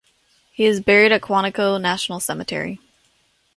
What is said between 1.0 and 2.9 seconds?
at Quantico National Cemetery.